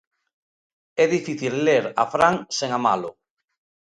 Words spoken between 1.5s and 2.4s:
ler a Fran